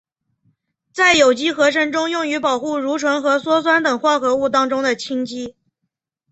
[0.91, 5.55] 在有机合成中用于保护如醇和羧酸等化合物当中的羟基。